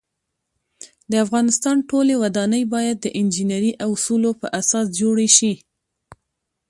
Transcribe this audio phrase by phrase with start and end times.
[1.11, 5.53] د افغانستان ټولی ودانۍ باید د انجنيري اوصولو په اساس جوړې شی